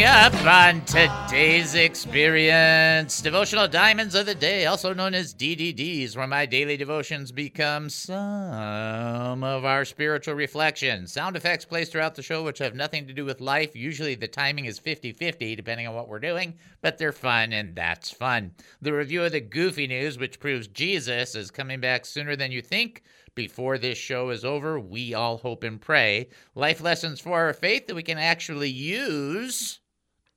[0.00, 3.20] Coming up on today's experience.
[3.20, 9.44] Devotional Diamonds of the Day, also known as DDDs, where my daily devotions become some
[9.44, 11.12] of our spiritual reflections.
[11.12, 13.76] Sound effects placed throughout the show, which have nothing to do with life.
[13.76, 17.76] Usually the timing is 50 50, depending on what we're doing, but they're fun, and
[17.76, 18.52] that's fun.
[18.80, 22.62] The review of the goofy news, which proves Jesus is coming back sooner than you
[22.62, 23.02] think.
[23.34, 26.30] Before this show is over, we all hope and pray.
[26.54, 29.80] Life lessons for our faith that we can actually use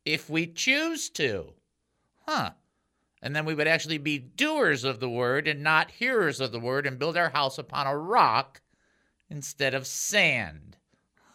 [0.05, 1.53] if we choose to.
[2.27, 2.51] Huh.
[3.21, 6.59] And then we would actually be doers of the word and not hearers of the
[6.59, 8.61] word and build our house upon a rock
[9.29, 10.77] instead of sand.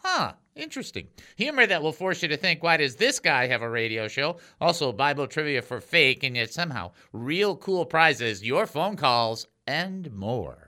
[0.02, 0.34] Huh.
[0.54, 1.06] Interesting.
[1.36, 4.38] Humor that will force you to think, why does this guy have a radio show?
[4.60, 10.12] Also, Bible trivia for fake, and yet somehow real cool prizes, your phone calls, and
[10.12, 10.67] more.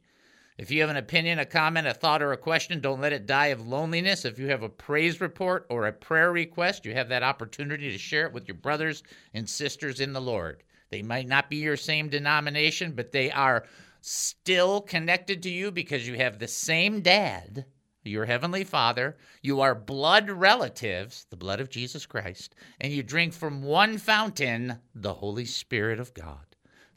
[0.61, 3.25] If you have an opinion, a comment, a thought, or a question, don't let it
[3.25, 4.25] die of loneliness.
[4.25, 7.97] If you have a praise report or a prayer request, you have that opportunity to
[7.97, 9.01] share it with your brothers
[9.33, 10.61] and sisters in the Lord.
[10.91, 13.65] They might not be your same denomination, but they are
[14.01, 17.65] still connected to you because you have the same dad,
[18.03, 19.17] your heavenly father.
[19.41, 24.77] You are blood relatives, the blood of Jesus Christ, and you drink from one fountain,
[24.93, 26.50] the Holy Spirit of God.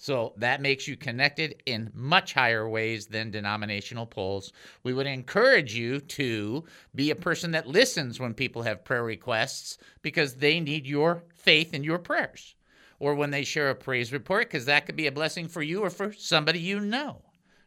[0.05, 4.53] So that makes you connected in much higher ways than denominational polls.
[4.83, 9.79] We would encourage you to be a person that listens when people have prayer requests
[10.03, 12.55] because they need your faith and your prayers.
[12.99, 15.81] Or when they share a praise report, because that could be a blessing for you
[15.81, 17.23] or for somebody you know.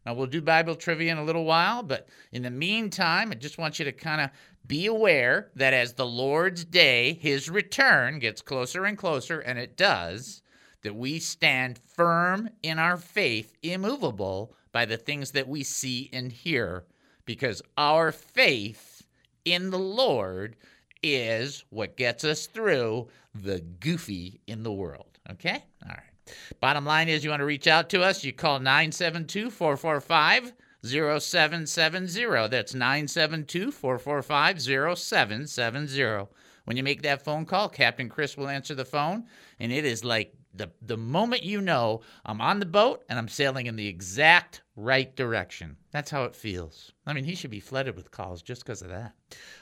[0.06, 3.58] Now, we'll do Bible trivia in a little while, but in the meantime, I just
[3.58, 4.30] want you to kind of
[4.68, 9.76] be aware that as the Lord's day, his return gets closer and closer, and it
[9.76, 10.44] does,
[10.84, 16.32] that we stand firm in our faith, immovable by the things that we see and
[16.32, 16.86] hear,
[17.26, 19.04] because our faith
[19.46, 20.56] in the Lord
[21.04, 25.20] is what gets us through the goofy in the world.
[25.32, 25.64] Okay?
[25.84, 26.36] All right.
[26.60, 32.48] Bottom line is you want to reach out to us, you call 972 445 0770.
[32.50, 36.28] That's 972 445 0770.
[36.66, 39.26] When you make that phone call, Captain Chris will answer the phone,
[39.60, 43.28] and it is like the, the moment you know I'm on the boat and I'm
[43.28, 45.76] sailing in the exact right direction.
[45.92, 46.92] That's how it feels.
[47.06, 49.14] I mean, he should be flooded with calls just because of that.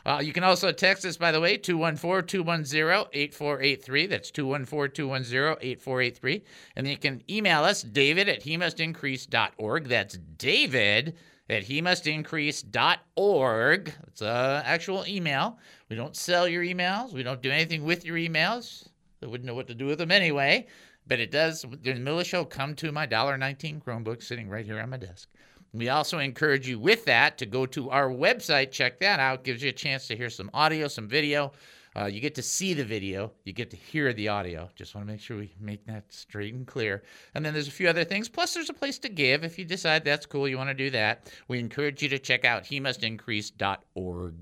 [0.05, 4.07] Uh, you can also text us, by the way, 214 210 8483.
[4.07, 6.43] That's 214 210 8483.
[6.75, 9.85] And you can email us, david at he must increase.org.
[9.87, 11.15] That's david
[11.49, 13.93] at he must increase.org.
[14.07, 15.57] It's an actual email.
[15.89, 18.87] We don't sell your emails, we don't do anything with your emails.
[19.23, 20.67] I wouldn't know what to do with them anyway.
[21.07, 24.49] But it does, in the middle of the show, come to my $1.19 Chromebook sitting
[24.49, 25.29] right here on my desk.
[25.73, 29.43] We also encourage you with that to go to our website, check that out.
[29.43, 31.51] Gives you a chance to hear some audio, some video.
[31.97, 34.69] Uh, you get to see the video, you get to hear the audio.
[34.75, 37.03] Just want to make sure we make that straight and clear.
[37.33, 38.27] And then there's a few other things.
[38.27, 40.89] Plus, there's a place to give if you decide that's cool, you want to do
[40.89, 41.31] that.
[41.47, 44.33] We encourage you to check out he mustincrease.org.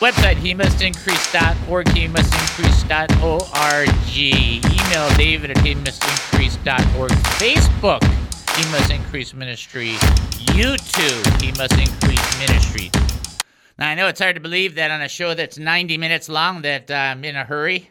[0.00, 3.88] Website, he must increase.org, he must increase.org.
[4.16, 7.10] Email David at he must increase.org.
[7.10, 8.04] Facebook,
[8.56, 9.94] he must increase ministry.
[10.54, 12.90] YouTube, he must increase ministry.
[13.76, 16.62] Now, I know it's hard to believe that on a show that's 90 minutes long
[16.62, 17.90] that I'm in a hurry,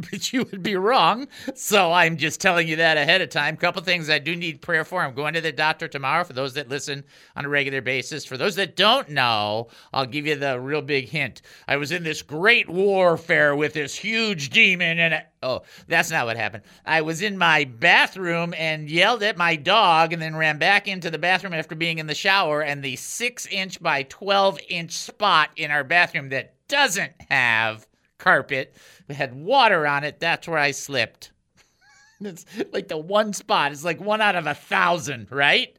[0.10, 1.28] but you would be wrong.
[1.54, 3.56] So I'm just telling you that ahead of time.
[3.56, 5.02] Couple things I do need prayer for.
[5.02, 7.04] I'm going to the doctor tomorrow for those that listen
[7.36, 8.24] on a regular basis.
[8.24, 11.42] For those that don't know, I'll give you the real big hint.
[11.68, 16.26] I was in this great warfare with this huge demon and I, oh, that's not
[16.26, 16.64] what happened.
[16.84, 21.10] I was in my bathroom and yelled at my dog and then ran back into
[21.10, 25.50] the bathroom after being in the shower and the 6 inch by 12 inch spot
[25.56, 27.86] in our bathroom that doesn't have
[28.20, 28.76] carpet
[29.08, 30.20] had water on it.
[30.20, 31.32] That's where I slipped.
[32.20, 33.72] it's like the one spot.
[33.72, 35.76] It's like one out of a thousand, right?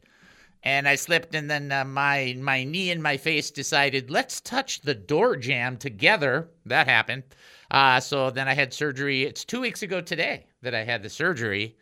[0.63, 4.81] And I slipped, and then uh, my my knee and my face decided let's touch
[4.81, 6.49] the door jamb together.
[6.65, 7.23] That happened.
[7.71, 9.23] Uh, so then I had surgery.
[9.23, 11.77] It's two weeks ago today that I had the surgery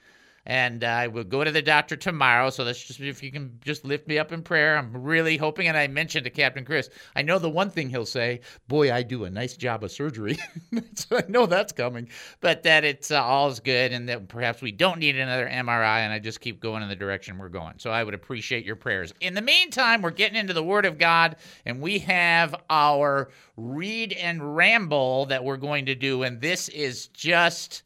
[0.50, 2.50] and I will go to the doctor tomorrow.
[2.50, 4.78] So that's just if you can just lift me up in prayer.
[4.78, 8.06] I'm really hoping, and I mentioned to Captain Chris, I know the one thing he'll
[8.06, 10.40] say, "Boy, I do a nice job of surgery."
[10.96, 12.10] so I know that's coming,
[12.42, 16.12] but that it's uh, all's good, and that perhaps we don't need another MRI, and
[16.12, 17.76] I just keep going in the direction we're going.
[17.78, 19.14] So I would appreciate your prayers.
[19.22, 21.36] In the meantime, we're getting into the Word of God,
[21.68, 27.06] and we have our read and ramble that we're going to do, and this is
[27.10, 27.84] just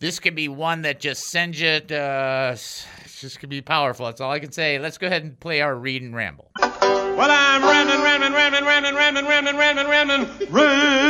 [0.00, 1.68] this could be one that just sends you.
[1.68, 2.86] Uh, it's
[3.20, 4.06] just could be powerful.
[4.06, 4.78] That's all I can say.
[4.78, 6.50] Let's go ahead and play our read and ramble.
[6.60, 11.08] Well, I'm rambling, rambling, rambling, rambling, rambling, rambling, rambling, rambling, rambling.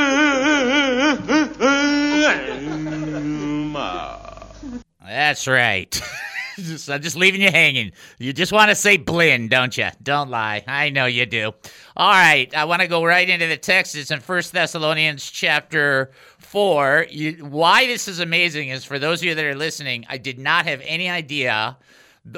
[5.04, 6.00] That's right.
[6.56, 7.92] just, I'm just leaving you hanging.
[8.18, 9.88] You just want to say Blinn, don't you?
[10.02, 10.64] Don't lie.
[10.66, 11.52] I know you do.
[11.96, 13.94] All right, I want to go right into the text.
[13.96, 16.10] It's in First Thessalonians chapter
[16.48, 17.06] four.
[17.10, 20.38] You, why this is amazing is for those of you that are listening, I did
[20.38, 21.76] not have any idea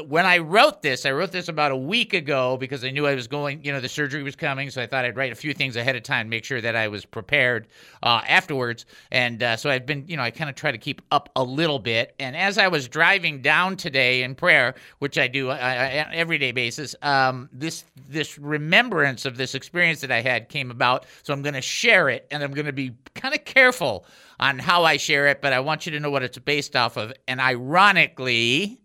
[0.07, 3.15] when I wrote this, I wrote this about a week ago because I knew I
[3.15, 4.71] was going, you know, the surgery was coming.
[4.71, 6.89] So I thought I'd write a few things ahead of time, make sure that I
[6.89, 7.67] was prepared
[8.03, 8.87] uh, afterwards.
[9.11, 11.43] And uh, so I've been, you know, I kind of try to keep up a
[11.43, 12.15] little bit.
[12.19, 16.95] And as I was driving down today in prayer, which I do uh, everyday basis,
[17.03, 21.07] um, this this remembrance of this experience that I had came about.
[21.23, 24.05] So I'm going to share it, and I'm going to be kind of careful
[24.39, 25.41] on how I share it.
[25.41, 27.13] But I want you to know what it's based off of.
[27.29, 28.80] And ironically,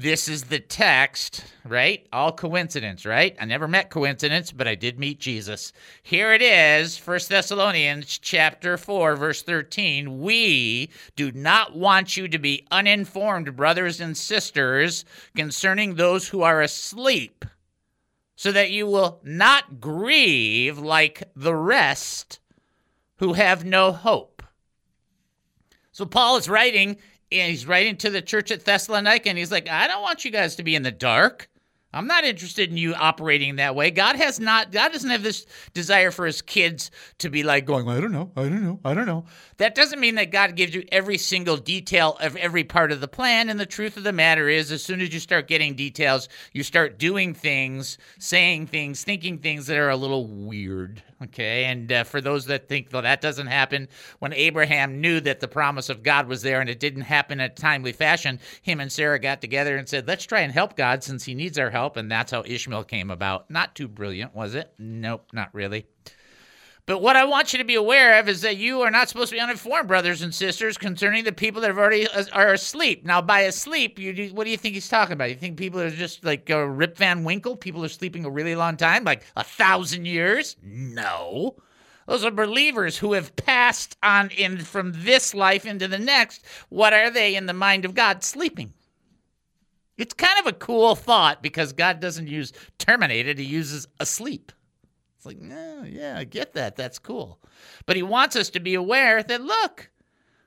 [0.00, 2.06] this is the text, right?
[2.10, 3.36] All coincidence, right?
[3.38, 5.74] I never met coincidence, but I did meet Jesus.
[6.02, 10.20] Here it is, First Thessalonians chapter 4 verse 13.
[10.20, 15.04] We do not want you to be uninformed, brothers and sisters,
[15.36, 17.44] concerning those who are asleep,
[18.36, 22.40] so that you will not grieve like the rest
[23.16, 24.42] who have no hope.
[25.92, 26.96] So Paul is writing
[27.32, 30.30] and he's writing to the church at Thessalonica, and he's like, I don't want you
[30.30, 31.48] guys to be in the dark.
[31.92, 33.90] I'm not interested in you operating that way.
[33.90, 35.44] God has not, God doesn't have this
[35.74, 38.94] desire for his kids to be like going, I don't know, I don't know, I
[38.94, 39.24] don't know.
[39.56, 43.08] That doesn't mean that God gives you every single detail of every part of the
[43.08, 43.48] plan.
[43.48, 46.62] And the truth of the matter is, as soon as you start getting details, you
[46.62, 51.02] start doing things, saying things, thinking things that are a little weird.
[51.22, 51.66] Okay.
[51.66, 53.88] And uh, for those that think, well, that doesn't happen,
[54.20, 57.50] when Abraham knew that the promise of God was there and it didn't happen in
[57.50, 61.04] a timely fashion, him and Sarah got together and said, let's try and help God
[61.04, 61.98] since he needs our help.
[61.98, 63.50] And that's how Ishmael came about.
[63.50, 64.72] Not too brilliant, was it?
[64.78, 65.86] Nope, not really.
[66.86, 69.30] But what I want you to be aware of is that you are not supposed
[69.30, 73.04] to be uninformed, brothers and sisters, concerning the people that have already uh, are asleep.
[73.04, 75.30] Now, by asleep, you do, what do you think he's talking about?
[75.30, 77.56] You think people are just like uh, Rip Van Winkle?
[77.56, 80.56] People are sleeping a really long time, like a thousand years?
[80.62, 81.56] No.
[82.06, 86.44] Those are believers who have passed on in from this life into the next.
[86.68, 88.24] What are they in the mind of God?
[88.24, 88.72] Sleeping.
[89.96, 94.50] It's kind of a cool thought because God doesn't use terminated, he uses asleep.
[95.20, 96.76] It's like, no, yeah, I get that.
[96.76, 97.38] That's cool.
[97.84, 99.90] But he wants us to be aware that, look,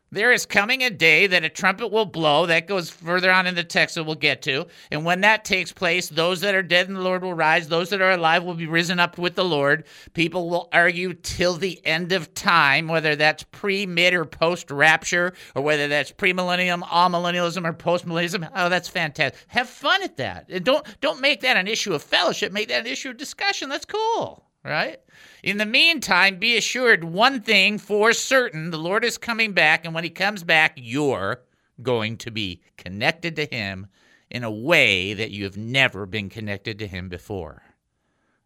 [0.09, 2.47] there is coming a day that a trumpet will blow.
[2.47, 4.65] That goes further on in the text that we'll get to.
[4.89, 7.67] And when that takes place, those that are dead in the Lord will rise.
[7.67, 9.83] Those that are alive will be risen up with the Lord.
[10.13, 15.33] People will argue till the end of time, whether that's pre, mid, or post rapture,
[15.53, 18.49] or whether that's premillennium, amillennialism, or post millennialism.
[18.55, 19.39] Oh, that's fantastic.
[19.49, 20.47] Have fun at that.
[20.49, 22.51] And don't don't make that an issue of fellowship.
[22.51, 23.69] Make that an issue of discussion.
[23.69, 24.99] That's cool right?
[25.43, 29.93] In the meantime, be assured one thing for certain the Lord is coming back, and
[29.93, 31.41] when he comes back, you're
[31.81, 33.87] going to be connected to him
[34.29, 37.61] in a way that you have never been connected to him before.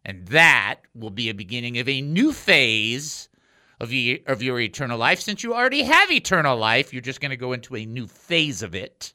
[0.04, 3.28] And that will be a beginning of a new phase
[3.80, 5.20] of, your, of your eternal life.
[5.20, 8.62] Since you already have eternal life, you're just going to go into a new phase
[8.62, 9.12] of it.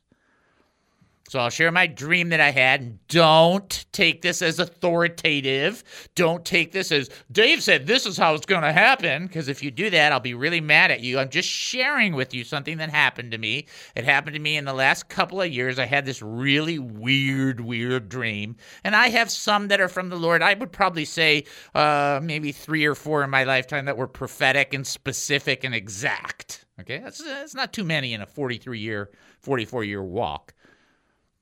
[1.30, 2.82] So I'll share my dream that I had.
[2.82, 5.84] And don't take this as authoritative.
[6.16, 9.28] Don't take this as Dave said this is how it's going to happen.
[9.28, 11.18] Because if you do that, I'll be really mad at you.
[11.18, 13.68] I'm just sharing with you something that happened to me.
[13.96, 15.80] It happened to me in the last couple of years.
[15.80, 18.58] I had this really weird, weird dream.
[18.84, 20.42] And I have some that are from the Lord.
[20.42, 24.74] I would probably say uh, maybe three or four in my lifetime that were prophetic
[24.74, 26.66] and specific and exact.
[26.80, 29.12] Okay, that's, that's not too many in a 43 year,
[29.42, 30.53] 44 year walk.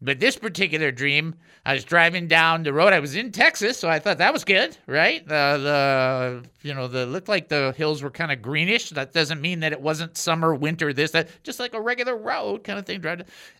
[0.04, 2.92] But this particular dream, I was driving down the road.
[2.92, 5.26] I was in Texas, so I thought that was good, right?
[5.28, 8.90] The the you know the looked like the hills were kind of greenish.
[8.90, 12.64] That doesn't mean that it wasn't summer, winter, this that, just like a regular road
[12.64, 13.04] kind of thing.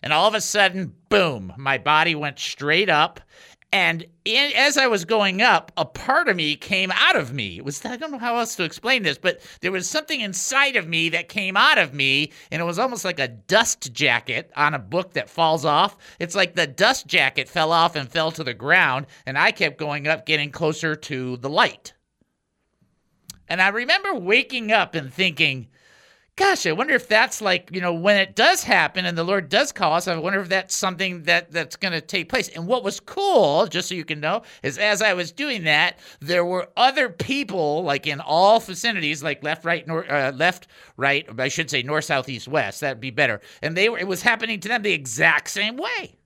[0.02, 1.52] And all of a sudden, boom!
[1.56, 3.20] My body went straight up,
[3.72, 7.56] and in, as I was going up, a part of me came out of me.
[7.56, 10.76] It was I don't know how else to explain this, but there was something inside
[10.76, 14.52] of me that came out of me, and it was almost like a dust jacket
[14.56, 15.96] on a book that falls off.
[16.18, 19.78] It's like the dust jacket fell off and fell to the ground, and I kept
[19.78, 21.94] going up, getting closer to the light.
[23.48, 25.68] And I remember waking up and thinking,
[26.36, 29.48] gosh, I wonder if that's like, you know, when it does happen and the Lord
[29.48, 32.48] does call us, I wonder if that's something that that's going to take place.
[32.48, 35.98] And what was cool, just so you can know, is as I was doing that,
[36.20, 41.28] there were other people like in all vicinities, like left, right, nor, uh, left, right,
[41.38, 42.80] I should say north, south, east, west.
[42.80, 43.40] That'd be better.
[43.60, 46.16] And they were, it was happening to them the exact same way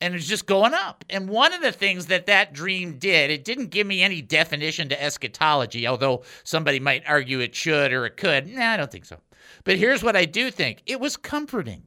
[0.00, 1.04] and it's just going up.
[1.08, 4.88] And one of the things that that dream did, it didn't give me any definition
[4.90, 8.46] to eschatology, although somebody might argue it should or it could.
[8.46, 9.18] Nah, I don't think so.
[9.64, 11.82] But here's what I do think it was comforting.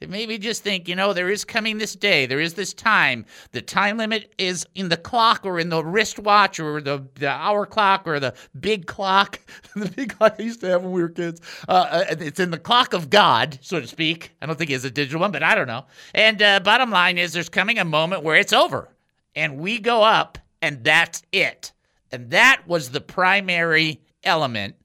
[0.00, 2.72] It made me just think, you know, there is coming this day, there is this
[2.72, 3.26] time.
[3.50, 7.66] The time limit is in the clock or in the wristwatch or the, the hour
[7.66, 9.40] clock or the big clock.
[9.74, 11.40] the big clock I used to have when we were kids.
[11.68, 14.36] Uh, uh, it's in the clock of God, so to speak.
[14.40, 15.86] I don't think it's a digital one, but I don't know.
[16.14, 18.88] And uh, bottom line is, there's coming a moment where it's over
[19.34, 21.72] and we go up and that's it.
[22.12, 24.76] And that was the primary element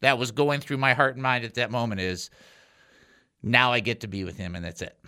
[0.00, 2.30] that was going through my heart and mind at that moment is
[3.44, 4.98] now I get to be with him, and that's it.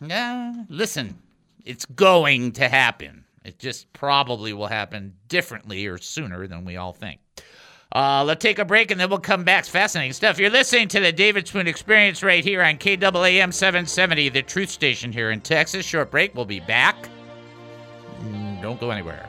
[0.00, 1.18] Yeah, listen,
[1.64, 3.24] it's going to happen.
[3.44, 7.20] It just probably will happen differently or sooner than we all think.
[7.94, 9.60] Uh, let's take a break and then we'll come back.
[9.60, 10.38] It's fascinating stuff.
[10.38, 15.10] You're listening to the David Spoon Experience right here on KAAM 770, the truth station
[15.10, 15.86] here in Texas.
[15.86, 16.34] Short break.
[16.34, 17.08] We'll be back.
[18.20, 19.26] Mm, don't go anywhere.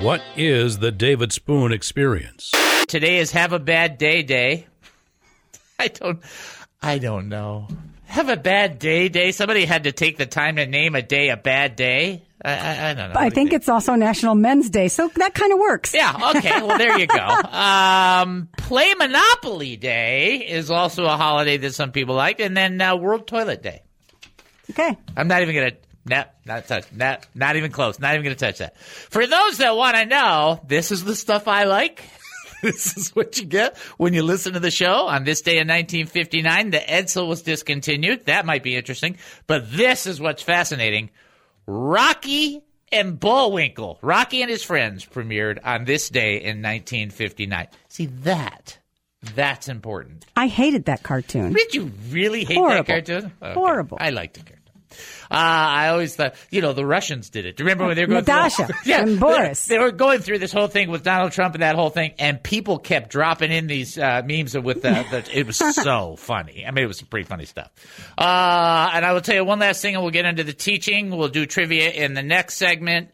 [0.00, 2.52] What is the David Spoon experience?
[2.86, 4.66] Today is Have a Bad Day Day.
[5.78, 6.20] I don't
[6.80, 7.66] I don't know.
[8.04, 9.32] Have a bad day day.
[9.32, 12.22] Somebody had to take the time to name a day a bad day.
[12.42, 13.18] I, I, I don't know.
[13.18, 15.92] I think it's also National Men's Day, so that kind of works.
[15.92, 16.62] Yeah, okay.
[16.62, 17.16] Well, there you go.
[17.52, 22.96] Um, Play Monopoly Day is also a holiday that some people like, and then uh,
[22.96, 23.82] World Toilet Day.
[24.70, 24.96] Okay.
[25.16, 25.76] I'm not even going to
[26.08, 26.86] no, not touch.
[26.94, 27.98] Not, not even close.
[27.98, 28.76] Not even going to touch that.
[28.78, 32.02] For those that want to know, this is the stuff I like.
[32.62, 35.06] this is what you get when you listen to the show.
[35.06, 38.26] On this day in 1959, the Edsel was discontinued.
[38.26, 39.16] That might be interesting.
[39.46, 41.10] But this is what's fascinating.
[41.66, 47.68] Rocky and Bullwinkle, Rocky and his friends, premiered on this day in 1959.
[47.88, 48.78] See that?
[49.34, 50.24] That's important.
[50.36, 51.52] I hated that cartoon.
[51.52, 52.84] Did you really hate Horrible.
[52.84, 53.32] that cartoon?
[53.42, 53.52] Okay.
[53.52, 53.98] Horrible.
[54.00, 54.52] I liked the
[55.30, 57.56] Uh, I always thought, you know, the Russians did it.
[57.56, 58.76] Do you remember when they were going Natasha through?
[58.84, 59.66] yeah, and Boris.
[59.66, 62.14] They, they were going through this whole thing with Donald Trump and that whole thing,
[62.18, 65.28] and people kept dropping in these uh, memes with the, the.
[65.32, 66.64] It was so funny.
[66.66, 67.70] I mean, it was some pretty funny stuff.
[68.16, 71.16] Uh, and I will tell you one last thing, and we'll get into the teaching.
[71.16, 73.10] We'll do trivia in the next segment.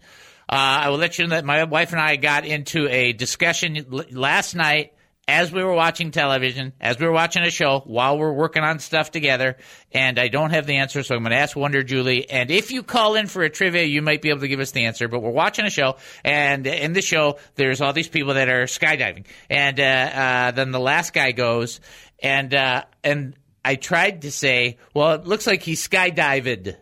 [0.48, 0.52] Uh,
[0.84, 4.04] I will let you know that my wife and I got into a discussion l-
[4.10, 4.92] last night
[5.26, 8.78] as we were watching television, as we were watching a show, while we're working on
[8.78, 9.56] stuff together,
[9.92, 12.28] and I don't have the answer, so I'm going to ask Wonder Julie.
[12.28, 14.72] And if you call in for a trivia, you might be able to give us
[14.72, 15.08] the answer.
[15.08, 18.64] But we're watching a show, and in the show, there's all these people that are
[18.64, 21.80] skydiving, and uh, uh, then the last guy goes,
[22.22, 26.76] and uh, and I tried to say, well, it looks like he skydived.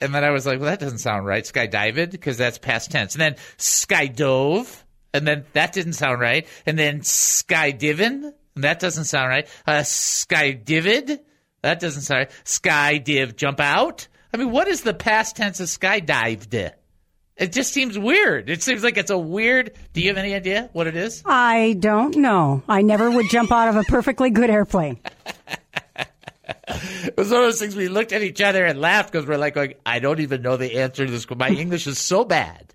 [0.00, 1.44] And then I was like, well, that doesn't sound right.
[1.44, 3.14] Skydived, because that's past tense.
[3.14, 4.83] And then skydove,
[5.14, 6.46] and then that didn't sound right.
[6.66, 9.48] And then skydivin, and that doesn't sound right.
[9.66, 11.20] Uh, skydivid,
[11.62, 12.30] that doesn't sound right.
[12.44, 14.08] Skydiv, jump out.
[14.34, 16.72] I mean, what is the past tense of skydived?
[17.36, 18.50] It just seems weird.
[18.50, 19.72] It seems like it's a weird.
[19.92, 21.22] Do you have any idea what it is?
[21.24, 22.62] I don't know.
[22.68, 24.98] I never would jump out of a perfectly good airplane.
[26.66, 29.36] It was one of those things we looked at each other and laughed because we're
[29.36, 31.26] like, going, I don't even know the answer to this.
[31.30, 32.73] My English is so bad.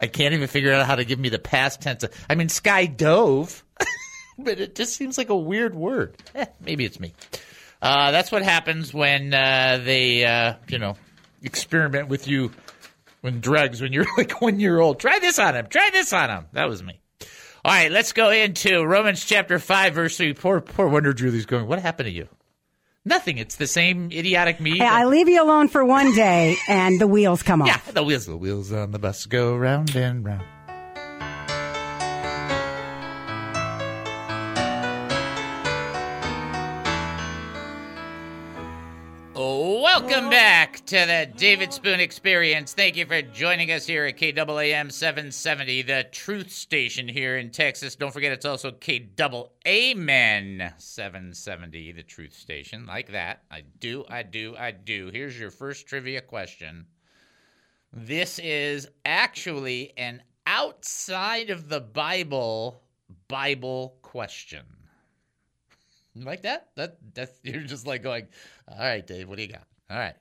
[0.00, 2.04] I can't even figure out how to give me the past tense.
[2.28, 3.64] I mean, sky dove.
[4.38, 6.16] but it just seems like a weird word.
[6.34, 7.14] Eh, maybe it's me.
[7.82, 10.96] Uh, that's what happens when uh, they, uh, you know,
[11.42, 12.50] experiment with you
[13.20, 15.00] when drugs when you're like one year old.
[15.00, 15.66] Try this on him.
[15.66, 16.46] Try this on him.
[16.52, 17.00] That was me.
[17.64, 20.32] All right, let's go into Romans chapter five, verse three.
[20.32, 21.66] Poor, poor Wonder Julie's going.
[21.66, 22.28] What happened to you?
[23.08, 23.38] Nothing.
[23.38, 24.78] It's the same idiotic me.
[24.78, 27.68] Hey, I leave you alone for one day and the wheels come off.
[27.68, 30.44] yeah, the wheels, the wheels on the bus go round and round.
[39.68, 42.72] Welcome back to the David Spoon Experience.
[42.72, 47.94] Thank you for joining us here at KAAM 770, the truth station here in Texas.
[47.94, 49.12] Don't forget it's also KAAMen
[50.78, 52.86] 770, the truth station.
[52.86, 53.42] Like that.
[53.50, 55.10] I do, I do, I do.
[55.12, 56.86] Here's your first trivia question.
[57.92, 62.80] This is actually an outside of the Bible
[63.28, 64.77] Bible question.
[66.18, 66.68] You like that?
[66.74, 68.26] That that's you're just like going,
[68.68, 69.66] all right, Dave, what do you got?
[69.90, 70.16] All right.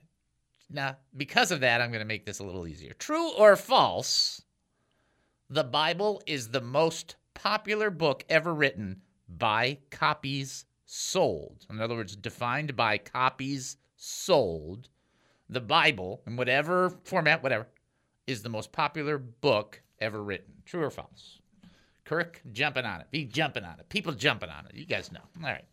[0.70, 2.94] Now, because of that, I'm going to make this a little easier.
[2.94, 4.42] True or false?
[5.50, 11.66] The Bible is the most popular book ever written by copies sold.
[11.70, 14.90] In other words, defined by copies sold.
[15.50, 17.68] The Bible, in whatever format, whatever,
[18.26, 20.54] is the most popular book ever written.
[20.66, 21.37] True or false?
[22.08, 23.08] Kirk jumping on it.
[23.12, 23.90] Be jumping on it.
[23.90, 24.76] People jumping on it.
[24.76, 25.20] You guys know.
[25.44, 25.66] All right.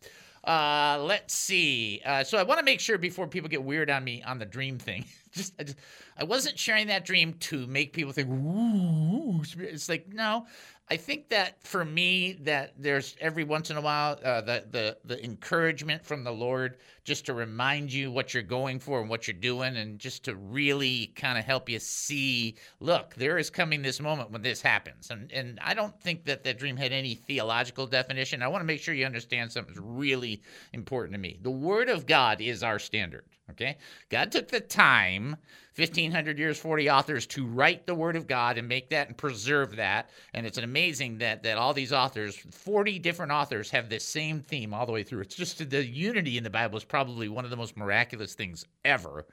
[0.43, 2.01] Uh, let's see.
[2.05, 4.45] Uh, so I want to make sure before people get weird on me on the
[4.45, 5.05] dream thing.
[5.31, 5.77] just, I just,
[6.17, 10.45] I wasn't sharing that dream to make people think, ooh, it's like, no.
[10.87, 14.97] I think that for me, that there's every once in a while uh, the the
[15.03, 19.27] the encouragement from the Lord just to remind you what you're going for and what
[19.27, 23.81] you're doing, and just to really kind of help you see, look, there is coming
[23.81, 27.15] this moment when this happens, and and I don't think that that dream had any
[27.15, 28.43] theological definition.
[28.43, 31.39] I want to make sure you understand something's really important to me.
[31.41, 33.25] The Word of God is our standard.
[33.51, 33.77] Okay,
[34.09, 35.37] God took the time
[35.75, 39.75] 1500 years 40 authors to write the word of god and make that and preserve
[39.75, 40.09] that.
[40.33, 44.73] And it's amazing that that all these authors 40 different authors have this same theme
[44.73, 45.21] all the way through.
[45.21, 48.65] It's just the unity in the bible is probably one of the most miraculous things
[48.83, 49.25] ever.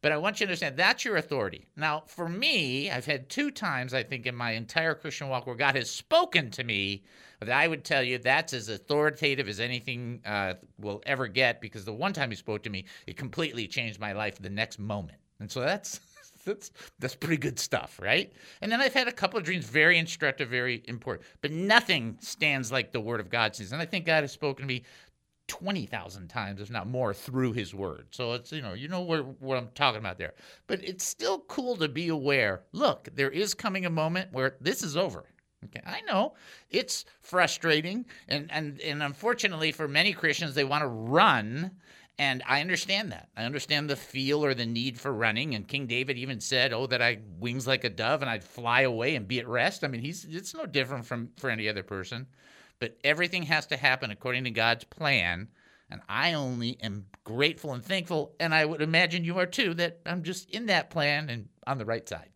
[0.00, 1.66] But I want you to understand that's your authority.
[1.76, 5.56] Now, for me, I've had two times, I think, in my entire Christian walk where
[5.56, 7.02] God has spoken to me
[7.46, 11.92] I would tell you that's as authoritative as anything uh, will ever get because the
[11.92, 15.18] one time He spoke to me, it completely changed my life the next moment.
[15.40, 16.00] And so that's
[16.44, 18.32] that's that's pretty good stuff, right?
[18.60, 22.72] And then I've had a couple of dreams, very instructive, very important, but nothing stands
[22.72, 23.72] like the Word of God says.
[23.72, 24.82] And I think God has spoken to me
[25.46, 28.06] twenty thousand times, if not more, through His Word.
[28.10, 30.34] So it's you know you know what what I'm talking about there.
[30.66, 32.62] But it's still cool to be aware.
[32.72, 35.24] Look, there is coming a moment where this is over.
[35.64, 36.34] Okay, I know
[36.70, 41.72] it's frustrating, and and and unfortunately for many Christians, they want to run
[42.18, 43.28] and I understand that.
[43.36, 45.54] I understand the feel or the need for running.
[45.54, 48.82] And King David even said, "Oh, that I wings like a dove and I'd fly
[48.82, 51.82] away and be at rest." I mean, he's it's no different from for any other
[51.84, 52.26] person.
[52.80, 55.48] But everything has to happen according to God's plan.
[55.90, 60.00] And I only am grateful and thankful, and I would imagine you are too, that
[60.04, 62.30] I'm just in that plan and on the right side.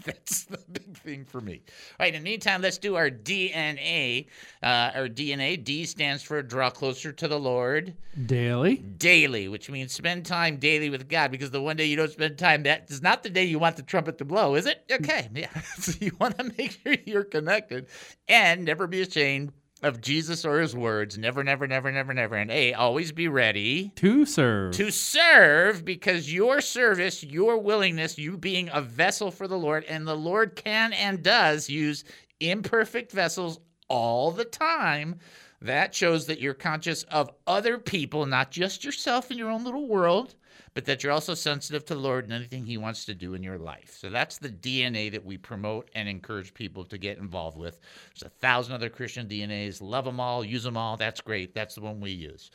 [0.04, 1.62] That's the big thing for me.
[1.98, 4.26] All right, in the meantime, let's do our DNA.
[4.62, 7.94] Uh, our DNA, D stands for draw closer to the Lord
[8.26, 8.76] Daily.
[8.76, 12.38] daily, which means spend time daily with God because the one day you don't spend
[12.38, 14.84] time, that is not the day you want the trumpet to blow, is it?
[14.90, 15.60] Okay, yeah.
[15.78, 17.86] so you want to make sure you're connected
[18.28, 21.16] and never be ashamed of Jesus or his words.
[21.16, 22.36] Never, never, never, never, never.
[22.36, 24.74] And A, always be ready To serve.
[24.74, 30.06] to serve because your service, your willingness, you being a vessel for the Lord, and
[30.06, 32.04] the Lord can and does use
[32.40, 35.18] imperfect vessels all the time.
[35.62, 39.86] That shows that you're conscious of other people, not just yourself in your own little
[39.88, 40.34] world,
[40.74, 43.42] but that you're also sensitive to the Lord and anything He wants to do in
[43.42, 43.96] your life.
[43.98, 47.80] So that's the DNA that we promote and encourage people to get involved with.
[48.14, 49.82] There's a thousand other Christian DNAs.
[49.82, 50.96] Love them all, use them all.
[50.96, 51.54] That's great.
[51.54, 52.50] That's the one we use.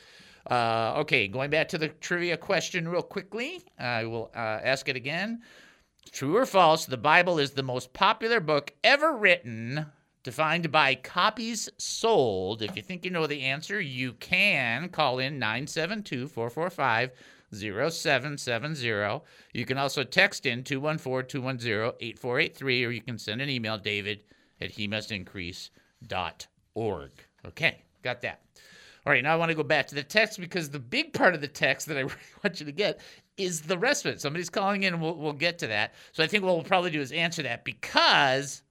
[0.50, 4.96] Uh, okay, going back to the trivia question real quickly, I will uh, ask it
[4.96, 5.42] again.
[6.12, 9.86] True or false, the Bible is the most popular book ever written,
[10.22, 12.62] defined by copies sold.
[12.62, 17.10] If you think you know the answer, you can call in 972 445
[17.52, 19.20] 0770.
[19.52, 24.24] You can also text in 214 210 8483, or you can send an email, david
[24.60, 25.12] at he must.
[27.46, 28.40] Okay, got that.
[29.06, 31.34] All right, now I want to go back to the text because the big part
[31.34, 33.00] of the text that I really want you to get
[33.36, 34.20] is the rest of it.
[34.20, 35.94] Somebody's calling in, and we'll, we'll get to that.
[36.12, 38.62] So I think what we'll probably do is answer that because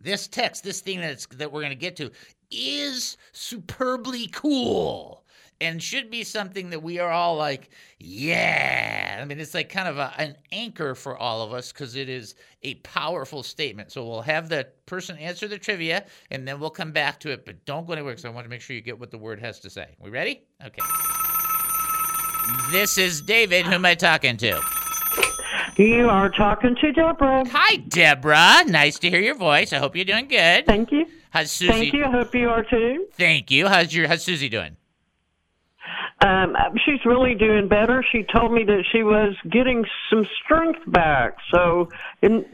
[0.00, 2.10] this text, this thing that's that we're going to get to,
[2.50, 5.21] is superbly cool
[5.62, 7.70] and should be something that we are all like,
[8.00, 9.18] yeah.
[9.22, 12.08] I mean, it's like kind of a, an anchor for all of us because it
[12.08, 13.92] is a powerful statement.
[13.92, 17.46] So we'll have the person answer the trivia and then we'll come back to it.
[17.46, 19.38] But don't go anywhere because I want to make sure you get what the word
[19.38, 19.86] has to say.
[20.00, 20.42] We ready?
[20.64, 20.82] Okay.
[22.72, 23.64] This is David.
[23.66, 24.60] Who am I talking to?
[25.76, 27.44] You are talking to Deborah.
[27.50, 28.64] Hi, Deborah.
[28.66, 29.72] Nice to hear your voice.
[29.72, 30.66] I hope you're doing good.
[30.66, 31.06] Thank you.
[31.30, 31.72] How's Susie?
[31.72, 32.04] Thank you.
[32.04, 33.06] I hope you are too.
[33.12, 33.68] Thank you.
[33.68, 34.76] How's your How's Susie doing?
[36.24, 36.54] Um,
[36.84, 38.04] she's really doing better.
[38.12, 41.36] She told me that she was getting some strength back.
[41.52, 41.88] So,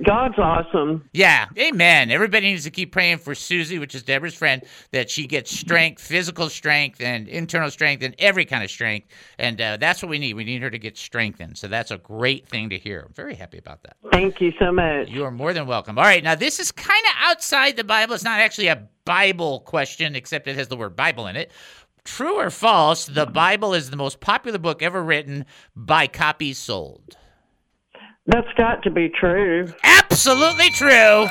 [0.07, 1.09] God's awesome.
[1.13, 2.11] Yeah, amen.
[2.11, 6.01] Everybody needs to keep praying for Susie, which is Deborah's friend, that she gets strength,
[6.01, 9.09] physical strength, and internal strength, and every kind of strength.
[9.39, 10.35] And uh, that's what we need.
[10.35, 11.59] We need her to get strengthened.
[11.59, 13.05] So that's a great thing to hear.
[13.07, 13.97] I'm very happy about that.
[14.13, 15.09] Thank you so much.
[15.09, 15.99] You are more than welcome.
[15.99, 18.15] All right, now this is kind of outside the Bible.
[18.15, 21.51] It's not actually a Bible question, except it has the word Bible in it.
[22.09, 25.45] True or false, the Bible is the most popular book ever written
[25.77, 27.17] by copies sold.
[28.27, 29.73] That's got to be true.
[29.85, 31.27] Absolutely true.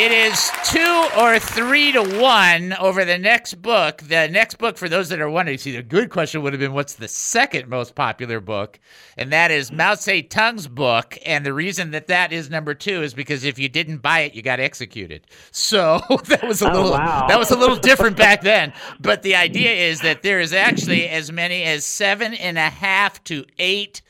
[0.00, 3.98] It is two or three to one over the next book.
[4.02, 6.72] The next book, for those that are wondering, see, the good question would have been
[6.72, 8.78] what's the second most popular book?
[9.16, 11.18] And that is Mao Zedong's book.
[11.26, 14.36] And the reason that that is number two is because if you didn't buy it,
[14.36, 15.26] you got executed.
[15.50, 17.26] So that was a Oh, little wow.
[17.26, 18.72] that was a little different back then.
[19.00, 23.24] But the idea is that there is actually as many as seven and a half
[23.24, 24.02] to eight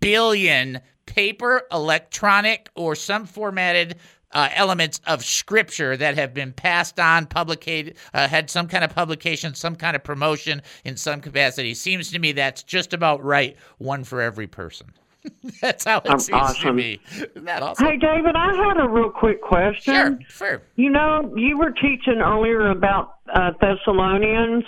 [0.00, 3.96] billion paper, electronic, or some formatted
[4.32, 8.94] uh, elements of scripture that have been passed on, publicated, uh, had some kind of
[8.94, 11.74] publication, some kind of promotion in some capacity.
[11.74, 14.88] Seems to me that's just about right, one for every person.
[15.60, 16.76] that's how it Um, seems to awesome.
[16.76, 17.00] me.
[17.12, 17.86] Isn't that awesome?
[17.86, 19.94] Hey, David, I had a real quick question.
[19.94, 20.62] Sure, sure.
[20.76, 24.64] You know, you were teaching earlier about uh, Thessalonians.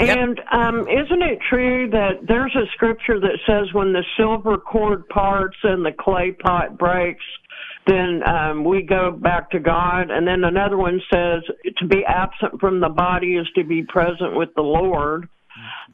[0.00, 0.16] Yep.
[0.16, 5.08] And um, isn't it true that there's a scripture that says when the silver cord
[5.08, 7.24] parts and the clay pot breaks,
[7.88, 10.10] then um, we go back to God?
[10.10, 11.42] And then another one says
[11.78, 15.28] to be absent from the body is to be present with the Lord.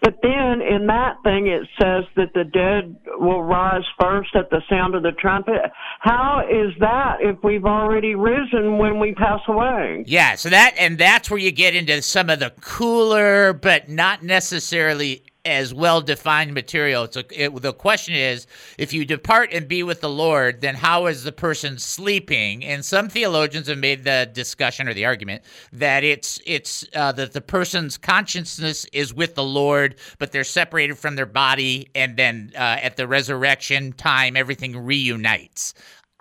[0.02, 4.61] But then in that thing it says that the dead will rise first at the
[4.68, 5.72] sound of the trumpet.
[6.00, 10.04] How is that if we've already risen when we pass away?
[10.07, 14.22] Yeah, so that and that's where you get into some of the cooler but not
[14.22, 17.04] necessarily as well defined material.
[17.04, 18.46] It's a, it, the question is
[18.78, 22.64] if you depart and be with the Lord, then how is the person sleeping?
[22.64, 27.33] And some theologians have made the discussion or the argument that it's it's uh, that
[27.33, 32.52] the person's consciousness is with the Lord, but they're separated from their body, and then
[32.54, 35.74] uh, at the resurrection time, everything reunites.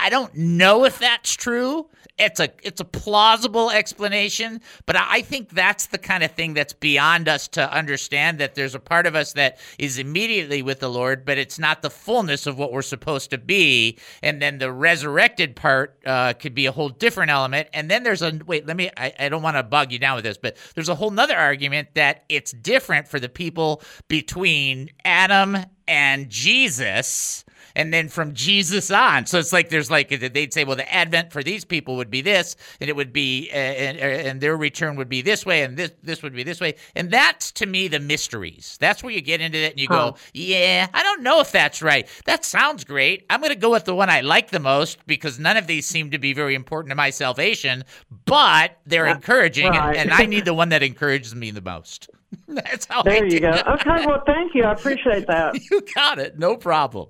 [0.04, 1.88] I don't know if that's true.
[2.18, 6.74] It's a it's a plausible explanation, but I think that's the kind of thing that's
[6.74, 10.90] beyond us to understand that there's a part of us that is immediately with the
[10.90, 13.98] Lord, but it's not the fullness of what we're supposed to be.
[14.22, 17.70] And then the resurrected part uh, could be a whole different element.
[17.74, 18.68] And then there's a wait.
[18.68, 18.92] Let me.
[18.98, 21.38] I, I don't want to bog you down with this, but there's a whole nother
[21.38, 27.43] argument that it's different for the people between Adam and Jesus
[27.76, 29.26] and then from Jesus on.
[29.26, 32.22] So it's like there's like they'd say, well, the advent for these people would be
[32.22, 35.78] this, and it would be, uh, and, and their return would be this way, and
[35.78, 38.78] this this would be this way, and that's to me the mysteries.
[38.80, 41.82] That's where you get into it, and you go, yeah, I don't know if that's
[41.82, 42.08] right.
[42.26, 43.26] That sounds great.
[43.30, 46.12] I'm gonna go with the one I like the most because none of these seem
[46.12, 47.84] to be very important to my salvation,
[48.26, 49.98] but they're encouraging, and, right.
[49.98, 52.10] and I need the one that encourages me the most.
[52.48, 53.52] That's how I There you do go.
[53.52, 54.64] Okay, well, thank you.
[54.64, 55.60] I appreciate that.
[55.70, 56.40] You got it.
[56.40, 57.10] No problem.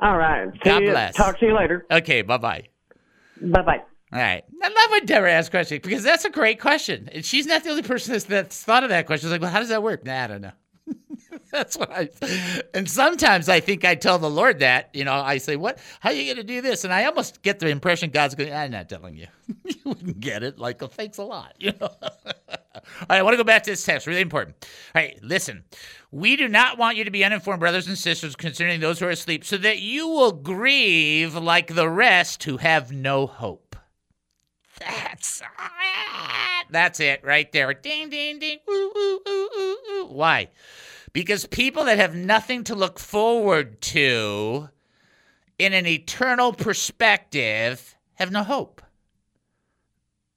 [0.00, 0.52] All right.
[0.52, 0.90] See God you.
[0.90, 1.14] bless.
[1.14, 1.86] Talk to you later.
[1.90, 2.22] Okay.
[2.22, 2.64] Bye bye.
[3.40, 3.82] Bye bye.
[4.12, 4.42] All right.
[4.62, 7.08] I love when Deborah asks questions because that's a great question.
[7.12, 9.26] And she's not the only person that's, that's thought of that question.
[9.26, 10.04] She's like, well, how does that work?
[10.04, 10.52] Nah, I don't know.
[11.52, 12.08] that's what I.
[12.72, 14.90] And sometimes I think I tell the Lord that.
[14.94, 15.78] You know, I say, what?
[16.00, 16.84] How are you going to do this?
[16.84, 19.26] And I almost get the impression God's going, I'm not telling you.
[19.64, 20.58] you wouldn't get it.
[20.58, 21.54] Like, oh, thanks a lot.
[21.58, 21.90] You know?
[23.00, 24.06] All right, I want to go back to this text.
[24.06, 24.56] Really important.
[24.94, 25.64] All right, listen.
[26.10, 29.10] We do not want you to be uninformed, brothers and sisters, concerning those who are
[29.10, 33.76] asleep, so that you will grieve like the rest who have no hope.
[34.80, 35.42] That's
[36.70, 37.72] that's it right there.
[37.74, 38.58] Ding ding ding.
[38.68, 40.06] Ooh, ooh, ooh.
[40.08, 40.48] Why?
[41.12, 44.68] Because people that have nothing to look forward to
[45.58, 48.82] in an eternal perspective have no hope.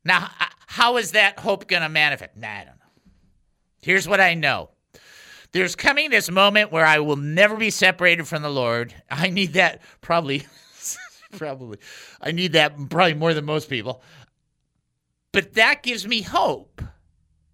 [0.04, 2.38] Now, h- how is that hope going to manifest?
[2.38, 3.12] Nah, I don't know.
[3.82, 4.70] Here's what I know.
[5.52, 8.96] There's coming this moment where I will never be separated from the Lord.
[9.10, 10.48] I need that probably,
[11.38, 11.80] probably.
[12.22, 14.02] I need that probably more than most people.
[15.34, 16.82] but that gives me hope.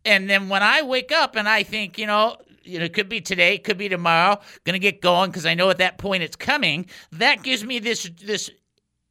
[0.06, 3.10] And then when I wake up and I think, you know, you know, it could
[3.10, 6.22] be today, it could be tomorrow, gonna get going because I know at that point
[6.22, 6.86] it's coming.
[7.14, 8.52] That gives me this this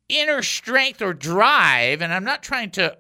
[0.08, 2.96] inner strength or drive, and I'm not trying to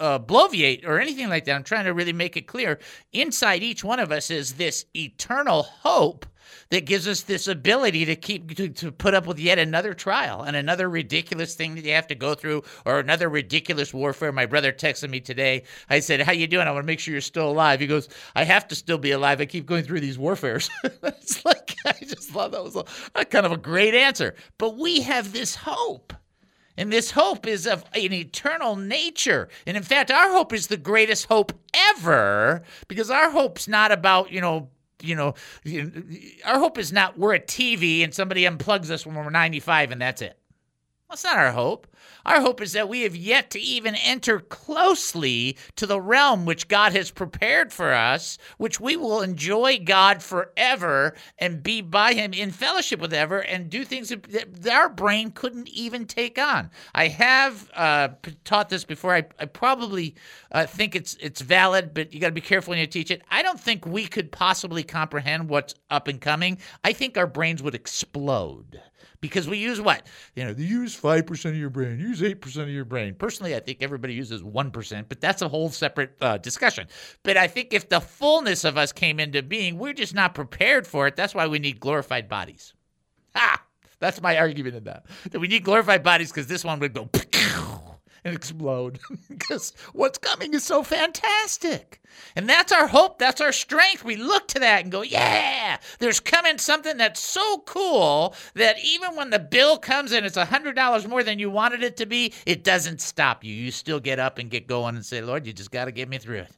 [0.00, 1.54] uh, bloviate or anything like that.
[1.54, 2.78] I'm trying to really make it clear.
[3.12, 6.26] Inside each one of us is this eternal hope
[6.70, 10.42] that gives us this ability to keep to, to put up with yet another trial
[10.42, 14.32] and another ridiculous thing that you have to go through or another ridiculous warfare.
[14.32, 15.64] My brother texted me today.
[15.88, 16.66] I said, "How you doing?
[16.66, 19.10] I want to make sure you're still alive." He goes, "I have to still be
[19.10, 19.40] alive.
[19.40, 22.84] I keep going through these warfares." it's like I just thought that was a,
[23.14, 24.34] a kind of a great answer.
[24.58, 26.12] But we have this hope.
[26.76, 29.48] And this hope is of an eternal nature.
[29.66, 34.30] And in fact, our hope is the greatest hope ever because our hope's not about,
[34.30, 34.68] you know,
[35.02, 35.34] you know,
[36.44, 40.00] our hope is not we're a TV and somebody unplugs us when we're 95 and
[40.00, 40.39] that's it.
[41.10, 41.88] That's not our hope.
[42.24, 46.68] Our hope is that we have yet to even enter closely to the realm which
[46.68, 52.32] God has prepared for us, which we will enjoy God forever and be by Him
[52.32, 56.70] in fellowship with ever and do things that our brain couldn't even take on.
[56.94, 58.10] I have uh,
[58.44, 59.12] taught this before.
[59.12, 60.14] I, I probably
[60.52, 63.22] uh, think it's it's valid, but you got to be careful when you teach it.
[63.32, 66.58] I don't think we could possibly comprehend what's up and coming.
[66.84, 68.80] I think our brains would explode
[69.20, 70.06] because we use what?
[70.34, 73.14] You know, you use 5% of your brain, use 8% of your brain.
[73.14, 76.86] Personally, I think everybody uses 1%, but that's a whole separate uh, discussion.
[77.22, 80.86] But I think if the fullness of us came into being, we're just not prepared
[80.86, 81.16] for it.
[81.16, 82.74] That's why we need glorified bodies.
[83.34, 83.62] Ah,
[84.00, 85.06] that's my argument in that.
[85.30, 87.04] That we need glorified bodies because this one would go
[88.24, 92.00] and explode because what's coming is so fantastic.
[92.36, 94.04] And that's our hope, that's our strength.
[94.04, 99.16] We look to that and go, yeah, there's coming something that's so cool that even
[99.16, 102.64] when the bill comes and it's $100 more than you wanted it to be, it
[102.64, 103.54] doesn't stop you.
[103.54, 106.08] You still get up and get going and say, Lord, you just got to get
[106.08, 106.50] me through it.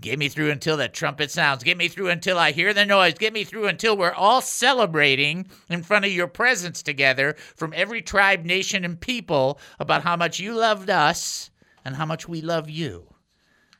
[0.00, 1.64] Get me through until that trumpet sounds.
[1.64, 3.14] Get me through until I hear the noise.
[3.14, 8.02] Get me through until we're all celebrating in front of your presence together from every
[8.02, 11.50] tribe, nation, and people about how much you loved us
[11.84, 13.12] and how much we love you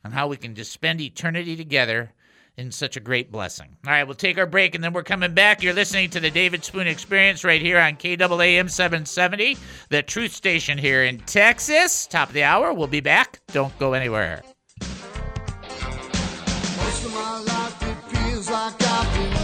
[0.03, 2.13] and how we can just spend eternity together
[2.57, 3.77] in such a great blessing.
[3.87, 5.63] All right, we'll take our break and then we're coming back.
[5.63, 10.77] You're listening to the David Spoon Experience right here on KAAM 770, the truth station
[10.77, 12.05] here in Texas.
[12.05, 12.73] Top of the hour.
[12.73, 13.39] We'll be back.
[13.47, 14.43] Don't go anywhere.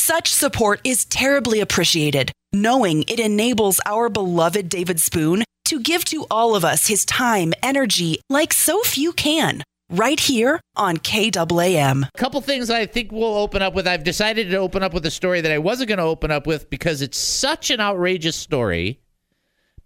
[0.00, 6.24] Such support is terribly appreciated, knowing it enables our beloved David Spoon to give to
[6.30, 12.08] all of us his time, energy, like so few can, right here on KAAM.
[12.16, 13.88] couple things I think we'll open up with.
[13.88, 16.46] I've decided to open up with a story that I wasn't going to open up
[16.46, 19.00] with because it's such an outrageous story,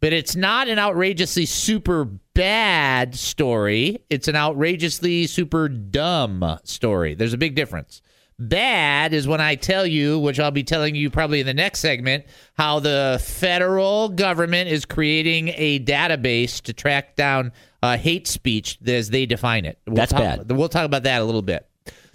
[0.01, 4.05] but it's not an outrageously super bad story.
[4.11, 7.14] It's an outrageously super dumb story.
[7.14, 8.03] There's a big difference.
[8.48, 11.78] Bad is when I tell you, which I'll be telling you probably in the next
[11.81, 12.24] segment,
[12.55, 17.52] how the federal government is creating a database to track down
[17.83, 19.78] uh, hate speech as they define it.
[19.87, 20.50] We'll That's talk- bad.
[20.50, 21.68] We'll talk about that a little bit.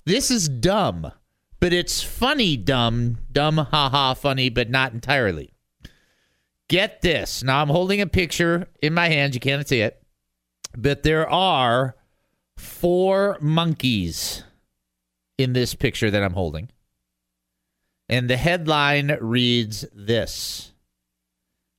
[0.06, 1.12] This is dumb,
[1.60, 5.54] but it's funny dumb, dumb, haha, funny, but not entirely.
[6.70, 7.44] Get this.
[7.44, 9.34] Now I'm holding a picture in my hands.
[9.34, 10.02] You can't see it,
[10.78, 11.96] but there are
[12.58, 14.44] four monkeys
[15.38, 16.70] in this picture that I'm holding.
[18.10, 20.72] And the headline reads this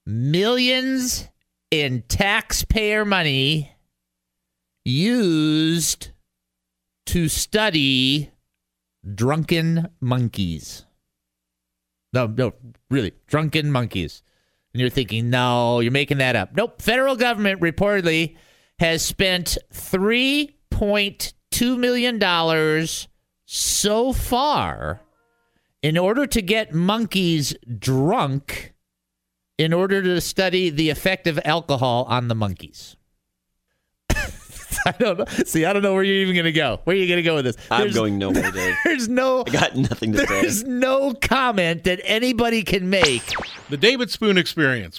[0.06, 1.28] Millions
[1.70, 3.72] in taxpayer money
[4.84, 6.10] used
[7.06, 8.30] to study
[9.14, 10.84] drunken monkeys.
[12.12, 12.54] No, no,
[12.90, 14.22] really, drunken monkeys.
[14.72, 16.54] And you're thinking, no, you're making that up.
[16.54, 16.80] Nope.
[16.80, 18.36] Federal government reportedly
[18.78, 22.18] has spent $3.2 million
[23.50, 25.00] so far
[25.80, 28.74] in order to get monkeys drunk
[29.56, 32.96] in order to study the effect of alcohol on the monkeys.
[34.10, 35.24] I don't know.
[35.46, 36.80] See, I don't know where you're even going to go.
[36.84, 37.56] Where are you going to go with this?
[37.70, 38.74] I'm going nowhere, Dave.
[38.84, 40.26] There's no I got nothing to say.
[40.26, 43.32] there's no comment that anybody can make
[43.70, 44.96] The David Spoon Experience.